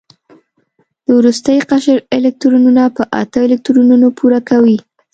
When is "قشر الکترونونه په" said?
1.69-3.03